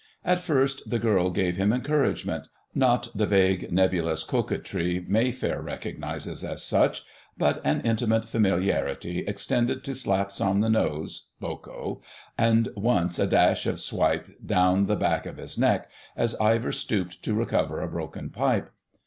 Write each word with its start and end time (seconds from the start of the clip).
At 0.25 0.39
first 0.39 0.89
the 0.89 0.97
girl 0.97 1.29
gave 1.29 1.57
him 1.57 1.71
encouragement—not 1.71 3.09
the 3.15 3.27
vague, 3.27 3.71
nebulous 3.71 4.23
coquetry 4.23 5.05
Mayfair 5.07 5.61
recognises 5.61 6.43
as 6.43 6.63
such, 6.63 7.03
but 7.37 7.61
an 7.63 7.81
intimate 7.81 8.27
familiarity 8.27 9.19
extended 9.19 9.83
to 9.83 9.93
slaps 9.93 10.41
on 10.41 10.61
the 10.61 10.71
nose 10.71 11.27
(boko), 11.39 12.01
and 12.35 12.69
once 12.75 13.19
a 13.19 13.27
dash 13.27 13.67
of 13.67 13.79
swipes 13.79 14.31
down 14.43 14.87
the 14.87 14.95
back 14.95 15.27
of 15.27 15.37
his 15.37 15.55
neck 15.55 15.87
as 16.17 16.33
Ivor 16.37 16.71
stooped 16.71 17.21
to 17.21 17.35
recover 17.35 17.79
a 17.79 17.87
broken 17.87 18.31
pipe. 18.31 18.71